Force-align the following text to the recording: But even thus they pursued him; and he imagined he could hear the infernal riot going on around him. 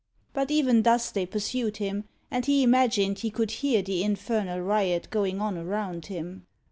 But 0.33 0.49
even 0.49 0.81
thus 0.81 1.11
they 1.11 1.27
pursued 1.27 1.77
him; 1.77 2.05
and 2.31 2.47
he 2.47 2.63
imagined 2.63 3.19
he 3.19 3.29
could 3.29 3.51
hear 3.51 3.83
the 3.83 4.01
infernal 4.03 4.59
riot 4.61 5.07
going 5.11 5.39
on 5.39 5.59
around 5.59 6.07
him. 6.07 6.47